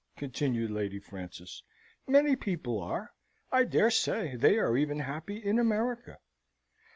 [0.17, 1.61] continued Lady Frances.
[2.07, 3.11] "Many people are.
[3.51, 6.17] I dare say they are even happy in America."